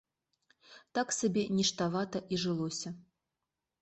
Так 0.97 1.07
сабе 1.19 1.43
ніштавата 1.59 2.25
і 2.35 2.43
жылося. 2.45 2.89